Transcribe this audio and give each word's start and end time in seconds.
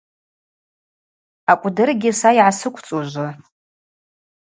Акӏвдыргьи 1.51 2.11
са 2.19 2.29
йгӏасыквцӏа 2.37 2.95
ужвы. 2.99 3.29